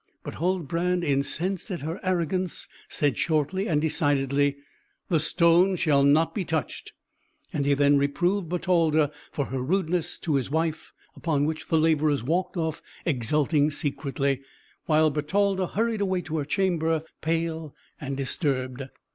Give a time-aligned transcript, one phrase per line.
[0.23, 4.57] But Huldbrand, incensed at her arrogance, said shortly and decidedly,
[5.09, 6.93] "The stone shall not be touched,"
[7.53, 12.23] and he then reproved Bertalda for her rudeness to his wife; upon which the labourers
[12.23, 14.41] walked off, exulting secretly,
[14.87, 18.89] while Bertalda hurried away to her chamber, pale and disturbed.